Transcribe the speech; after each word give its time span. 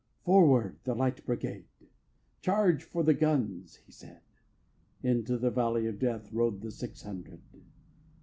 "Forward, 0.23 0.79
the 0.83 0.95
Light 0.95 1.23
Brigade! 1.27 1.67
"Charge 2.41 2.83
for 2.83 3.03
the 3.03 3.13
guns!" 3.13 3.75
he 3.85 3.91
said: 3.91 4.21
Into 5.03 5.37
the 5.37 5.51
valley 5.51 5.85
of 5.85 5.99
Death 5.99 6.33
Rode 6.33 6.61
the 6.61 6.71
six 6.71 7.03
hundred. 7.03 7.43